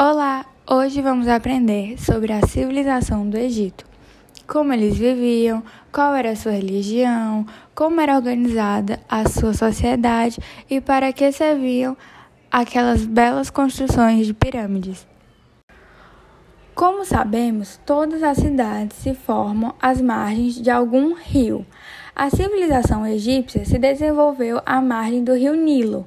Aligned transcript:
Olá! 0.00 0.46
Hoje 0.64 1.02
vamos 1.02 1.26
aprender 1.26 2.00
sobre 2.00 2.32
a 2.32 2.46
civilização 2.46 3.28
do 3.28 3.36
Egito. 3.36 3.84
Como 4.46 4.72
eles 4.72 4.96
viviam, 4.96 5.60
qual 5.90 6.14
era 6.14 6.30
a 6.30 6.36
sua 6.36 6.52
religião, 6.52 7.44
como 7.74 8.00
era 8.00 8.14
organizada 8.14 9.00
a 9.08 9.28
sua 9.28 9.52
sociedade 9.54 10.38
e 10.70 10.80
para 10.80 11.12
que 11.12 11.32
serviam 11.32 11.96
aquelas 12.48 13.04
belas 13.04 13.50
construções 13.50 14.24
de 14.24 14.34
pirâmides. 14.34 15.04
Como 16.76 17.04
sabemos, 17.04 17.80
todas 17.84 18.22
as 18.22 18.38
cidades 18.38 18.98
se 18.98 19.14
formam 19.14 19.74
às 19.82 20.00
margens 20.00 20.62
de 20.62 20.70
algum 20.70 21.12
rio. 21.12 21.66
A 22.14 22.30
civilização 22.30 23.04
egípcia 23.04 23.64
se 23.64 23.76
desenvolveu 23.80 24.62
à 24.64 24.80
margem 24.80 25.24
do 25.24 25.34
rio 25.34 25.56
Nilo 25.56 26.06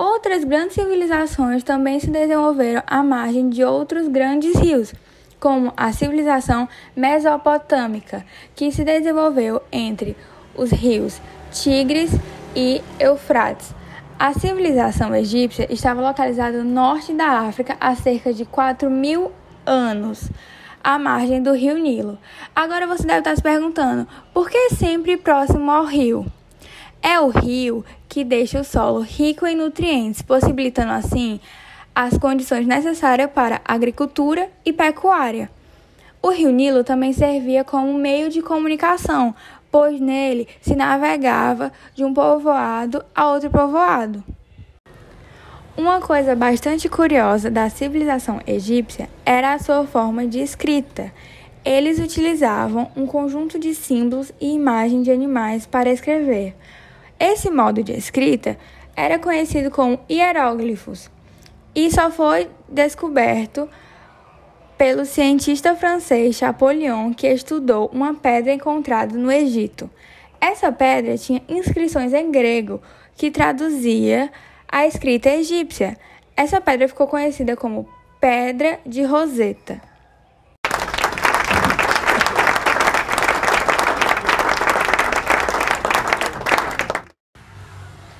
Outras 0.00 0.44
grandes 0.44 0.74
civilizações 0.74 1.64
também 1.64 1.98
se 1.98 2.08
desenvolveram 2.08 2.84
à 2.86 3.02
margem 3.02 3.48
de 3.48 3.64
outros 3.64 4.06
grandes 4.06 4.54
rios, 4.54 4.94
como 5.40 5.72
a 5.76 5.90
civilização 5.90 6.68
mesopotâmica, 6.94 8.24
que 8.54 8.70
se 8.70 8.84
desenvolveu 8.84 9.60
entre 9.72 10.16
os 10.54 10.70
rios 10.70 11.20
Tigres 11.50 12.12
e 12.54 12.80
Eufrates. 13.00 13.74
A 14.16 14.32
civilização 14.34 15.12
egípcia 15.16 15.66
estava 15.68 16.00
localizada 16.00 16.62
no 16.62 16.70
norte 16.70 17.12
da 17.12 17.40
África 17.40 17.76
há 17.80 17.96
cerca 17.96 18.32
de 18.32 18.44
4 18.44 18.88
mil 18.88 19.32
anos, 19.66 20.30
à 20.80 20.96
margem 20.96 21.42
do 21.42 21.52
rio 21.52 21.76
Nilo. 21.76 22.16
Agora 22.54 22.86
você 22.86 23.04
deve 23.04 23.18
estar 23.18 23.34
se 23.34 23.42
perguntando, 23.42 24.06
por 24.32 24.48
que 24.48 24.70
sempre 24.70 25.16
próximo 25.16 25.68
ao 25.72 25.84
rio? 25.84 26.24
É 27.02 27.20
o 27.20 27.28
rio 27.28 27.84
que 28.08 28.24
deixa 28.24 28.60
o 28.60 28.64
solo 28.64 29.00
rico 29.00 29.46
em 29.46 29.56
nutrientes, 29.56 30.22
possibilitando 30.22 30.92
assim 30.92 31.40
as 31.94 32.16
condições 32.16 32.66
necessárias 32.66 33.30
para 33.30 33.60
agricultura 33.64 34.48
e 34.64 34.72
pecuária. 34.72 35.50
O 36.22 36.30
rio 36.30 36.50
Nilo 36.50 36.84
também 36.84 37.12
servia 37.12 37.64
como 37.64 37.94
meio 37.94 38.28
de 38.28 38.42
comunicação, 38.42 39.34
pois 39.70 40.00
nele 40.00 40.48
se 40.60 40.74
navegava 40.74 41.72
de 41.94 42.04
um 42.04 42.12
povoado 42.12 43.04
a 43.14 43.30
outro 43.30 43.50
povoado. 43.50 44.22
Uma 45.76 46.00
coisa 46.00 46.34
bastante 46.34 46.88
curiosa 46.88 47.48
da 47.48 47.70
civilização 47.70 48.40
egípcia 48.44 49.08
era 49.24 49.52
a 49.52 49.58
sua 49.60 49.86
forma 49.86 50.26
de 50.26 50.40
escrita. 50.40 51.12
Eles 51.64 52.00
utilizavam 52.00 52.90
um 52.96 53.06
conjunto 53.06 53.58
de 53.60 53.74
símbolos 53.74 54.32
e 54.40 54.52
imagens 54.52 55.04
de 55.04 55.12
animais 55.12 55.66
para 55.66 55.90
escrever. 55.90 56.56
Esse 57.18 57.50
modo 57.50 57.82
de 57.82 57.92
escrita 57.92 58.56
era 58.94 59.18
conhecido 59.18 59.70
como 59.70 60.00
hieróglifos 60.08 61.10
e 61.74 61.90
só 61.90 62.10
foi 62.10 62.48
descoberto 62.68 63.68
pelo 64.76 65.04
cientista 65.04 65.74
francês 65.74 66.36
Champollion, 66.36 67.12
que 67.12 67.26
estudou 67.26 67.90
uma 67.92 68.14
pedra 68.14 68.52
encontrada 68.52 69.18
no 69.18 69.30
Egito. 69.30 69.90
Essa 70.40 70.70
pedra 70.70 71.18
tinha 71.18 71.42
inscrições 71.48 72.12
em 72.12 72.30
grego 72.30 72.80
que 73.16 73.30
traduzia 73.30 74.30
a 74.68 74.86
escrita 74.86 75.28
egípcia. 75.30 75.96
Essa 76.36 76.60
pedra 76.60 76.86
ficou 76.86 77.08
conhecida 77.08 77.56
como 77.56 77.88
Pedra 78.20 78.78
de 78.86 79.02
Roseta. 79.02 79.87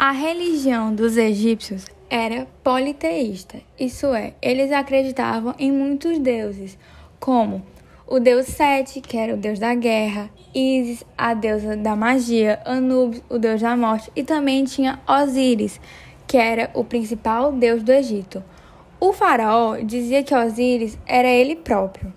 A 0.08 0.12
religião 0.12 0.94
dos 0.94 1.18
egípcios 1.18 1.84
era 2.08 2.46
politeísta, 2.64 3.60
isso 3.78 4.06
é, 4.14 4.32
eles 4.40 4.72
acreditavam 4.72 5.54
em 5.58 5.70
muitos 5.70 6.18
deuses, 6.18 6.78
como 7.20 7.62
o 8.06 8.18
deus 8.18 8.46
Sete, 8.46 9.02
que 9.02 9.18
era 9.18 9.34
o 9.34 9.36
deus 9.36 9.58
da 9.58 9.74
guerra, 9.74 10.30
Isis, 10.54 11.04
a 11.14 11.34
deusa 11.34 11.76
da 11.76 11.94
magia, 11.94 12.58
Anubis, 12.64 13.22
o 13.28 13.38
deus 13.38 13.60
da 13.60 13.76
morte, 13.76 14.10
e 14.16 14.22
também 14.22 14.64
tinha 14.64 14.98
Osíris, 15.06 15.78
que 16.26 16.38
era 16.38 16.70
o 16.72 16.82
principal 16.82 17.52
deus 17.52 17.82
do 17.82 17.92
Egito. 17.92 18.42
O 18.98 19.12
faraó 19.12 19.76
dizia 19.76 20.22
que 20.22 20.34
Osíris 20.34 20.98
era 21.06 21.28
ele 21.28 21.54
próprio. 21.54 22.14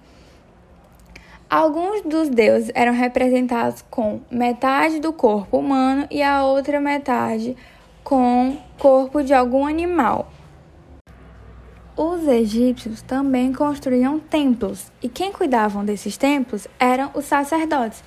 Alguns 1.49 2.03
dos 2.03 2.29
deuses 2.29 2.71
eram 2.73 2.93
representados 2.93 3.83
com 3.89 4.21
metade 4.31 5.01
do 5.01 5.11
corpo 5.11 5.57
humano 5.57 6.07
e 6.09 6.23
a 6.23 6.45
outra 6.45 6.79
metade 6.79 7.57
com 8.11 8.57
corpo 8.77 9.23
de 9.23 9.33
algum 9.33 9.66
animal. 9.66 10.29
Os 11.95 12.27
egípcios 12.27 13.01
também 13.01 13.53
construíam 13.53 14.19
templos, 14.19 14.91
e 15.01 15.07
quem 15.07 15.31
cuidavam 15.31 15.85
desses 15.85 16.17
templos 16.17 16.67
eram 16.77 17.09
os 17.13 17.23
sacerdotes, 17.23 18.03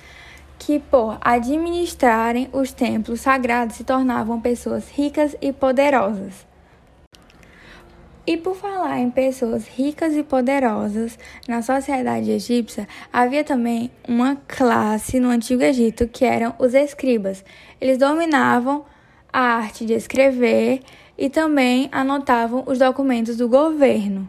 que 0.59 0.77
por 0.77 1.17
administrarem 1.21 2.47
os 2.53 2.71
templos 2.71 3.21
sagrados 3.21 3.77
se 3.77 3.83
tornavam 3.83 4.39
pessoas 4.39 4.91
ricas 4.91 5.35
e 5.41 5.51
poderosas. 5.51 6.45
E 8.27 8.37
por 8.37 8.55
falar 8.55 8.99
em 8.99 9.09
pessoas 9.09 9.67
ricas 9.67 10.15
e 10.15 10.21
poderosas, 10.21 11.17
na 11.47 11.63
sociedade 11.63 12.29
egípcia 12.29 12.87
havia 13.11 13.43
também 13.43 13.89
uma 14.07 14.35
classe 14.47 15.19
no 15.19 15.29
Antigo 15.29 15.63
Egito 15.63 16.07
que 16.07 16.25
eram 16.25 16.53
os 16.59 16.75
escribas. 16.75 17.43
Eles 17.81 17.97
dominavam 17.97 18.85
a 19.35 19.57
arte 19.57 19.85
de 19.85 19.91
escrever 19.91 20.79
e 21.17 21.29
também 21.29 21.89
anotavam 21.91 22.63
os 22.65 22.79
documentos 22.79 23.35
do 23.35 23.49
governo. 23.49 24.25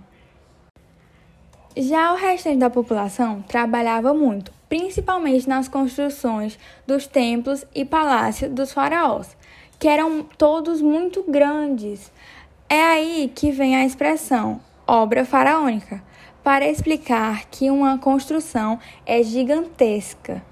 Já 1.76 2.12
o 2.12 2.16
restante 2.16 2.58
da 2.58 2.68
população 2.68 3.40
trabalhava 3.42 4.12
muito, 4.12 4.50
principalmente 4.68 5.48
nas 5.48 5.68
construções 5.68 6.58
dos 6.84 7.06
templos 7.06 7.64
e 7.72 7.84
palácios 7.84 8.50
dos 8.50 8.72
faraós, 8.72 9.36
que 9.78 9.86
eram 9.86 10.24
todos 10.24 10.82
muito 10.82 11.22
grandes. 11.22 12.10
É 12.68 12.82
aí 12.82 13.30
que 13.32 13.52
vem 13.52 13.76
a 13.76 13.86
expressão 13.86 14.60
obra 14.88 15.24
faraônica, 15.24 16.02
para 16.42 16.66
explicar 16.66 17.44
que 17.48 17.70
uma 17.70 17.96
construção 17.96 18.80
é 19.06 19.22
gigantesca. 19.22 20.42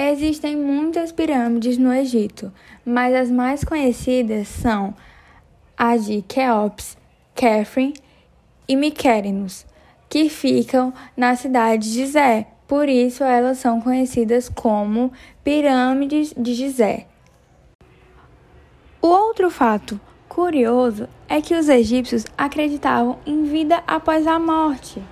Existem 0.00 0.56
muitas 0.56 1.10
pirâmides 1.10 1.76
no 1.76 1.92
Egito, 1.92 2.52
mas 2.86 3.12
as 3.12 3.32
mais 3.32 3.64
conhecidas 3.64 4.46
são 4.46 4.94
a 5.76 5.96
de 5.96 6.22
Keops, 6.22 6.96
Kefren 7.34 7.92
e 8.68 8.76
Mykerinos, 8.76 9.66
que 10.08 10.28
ficam 10.28 10.94
na 11.16 11.34
cidade 11.34 11.82
de 11.82 11.94
Gizé. 11.94 12.46
Por 12.68 12.88
isso 12.88 13.24
elas 13.24 13.58
são 13.58 13.80
conhecidas 13.80 14.48
como 14.48 15.12
pirâmides 15.42 16.32
de 16.36 16.54
Gizé. 16.54 17.08
O 19.02 19.08
outro 19.08 19.50
fato 19.50 20.00
curioso 20.28 21.08
é 21.28 21.42
que 21.42 21.56
os 21.56 21.68
egípcios 21.68 22.24
acreditavam 22.36 23.18
em 23.26 23.42
vida 23.42 23.82
após 23.84 24.28
a 24.28 24.38
morte. 24.38 25.02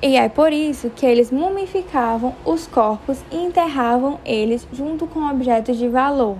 E 0.00 0.16
é 0.16 0.28
por 0.28 0.52
isso 0.52 0.88
que 0.90 1.04
eles 1.04 1.30
mumificavam 1.30 2.34
os 2.44 2.66
corpos 2.66 3.22
e 3.30 3.36
enterravam 3.36 4.18
eles 4.24 4.66
junto 4.72 5.06
com 5.06 5.28
objetos 5.28 5.76
de 5.76 5.88
valor. 5.88 6.38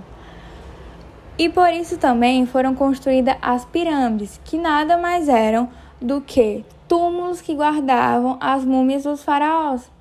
E 1.37 1.49
por 1.49 1.71
isso 1.71 1.97
também 1.97 2.45
foram 2.45 2.73
construídas 2.73 3.35
as 3.41 3.65
pirâmides, 3.65 4.39
que 4.43 4.57
nada 4.57 4.97
mais 4.97 5.27
eram 5.27 5.69
do 6.01 6.21
que 6.21 6.63
túmulos 6.87 7.41
que 7.41 7.55
guardavam 7.55 8.37
as 8.39 8.63
múmias 8.63 9.03
dos 9.03 9.23
faraós. 9.23 9.91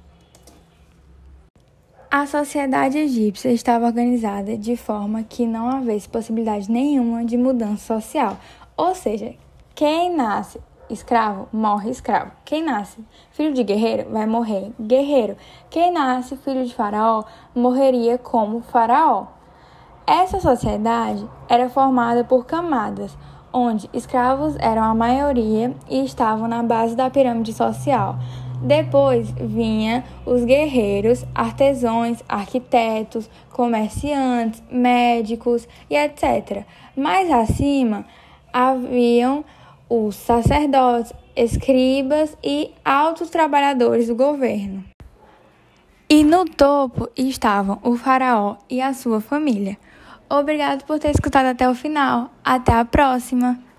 A 2.11 2.27
sociedade 2.27 2.99
egípcia 2.99 3.51
estava 3.51 3.87
organizada 3.87 4.59
de 4.59 4.77
forma 4.77 5.23
que 5.23 5.47
não 5.47 5.79
houvesse 5.79 6.07
possibilidade 6.07 6.71
nenhuma 6.71 7.25
de 7.25 7.39
mudança 7.39 7.99
social. 7.99 8.37
Ou 8.77 8.95
seja, 8.95 9.35
quem 9.75 10.15
nasce 10.15 10.61
escravo, 10.93 11.49
morre 11.53 11.91
escravo. 11.91 12.33
Quem 12.45 12.63
nasce 12.63 13.05
filho 13.31 13.55
de 13.55 13.65
guerreiro 13.65 14.11
vai 14.11 14.27
morrer 14.27 14.73
guerreiro. 14.81 15.37
Quem 15.71 15.93
nasce 15.93 16.37
filho 16.37 16.65
de 16.65 16.75
faraó 16.75 17.25
morreria 17.55 18.19
como 18.19 18.61
faraó. 18.61 19.27
Essa 20.07 20.41
sociedade 20.41 21.27
era 21.49 21.69
formada 21.69 22.25
por 22.25 22.45
camadas, 22.45 23.17
onde 23.53 23.89
escravos 23.93 24.57
eram 24.59 24.83
a 24.83 24.95
maioria 24.95 25.75
e 25.89 26.05
estavam 26.05 26.49
na 26.49 26.63
base 26.63 26.97
da 26.97 27.09
pirâmide 27.09 27.53
social. 27.53 28.17
Depois 28.63 29.31
vinha 29.33 30.05
os 30.25 30.45
guerreiros, 30.45 31.25
artesãos, 31.35 32.23
arquitetos, 32.29 33.29
comerciantes, 33.51 34.63
médicos 34.71 35.67
e 35.91 35.97
etc. 35.97 36.65
Mais 36.97 37.31
acima 37.31 38.05
haviam 38.53 39.45
os 39.95 40.17
sacerdotes, 40.17 41.13
escribas 41.37 42.35
e 42.43 42.73
altos 42.83 43.29
trabalhadores 43.29 44.07
do 44.07 44.15
governo. 44.15 44.83
E 46.09 46.25
no 46.25 46.47
topo 46.47 47.11
estavam 47.15 47.79
o 47.83 47.95
faraó 47.95 48.57
e 48.71 48.81
a 48.81 48.95
sua 48.95 49.21
família. 49.21 49.77
Obrigado 50.31 50.85
por 50.87 50.99
ter 50.99 51.11
escutado 51.11 51.45
até 51.45 51.69
o 51.69 51.75
final. 51.75 52.31
Até 52.43 52.73
a 52.73 52.87
próxima! 52.87 53.72